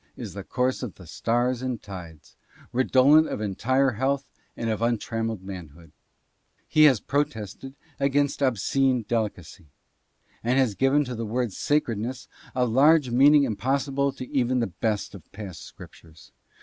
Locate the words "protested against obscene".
6.99-9.03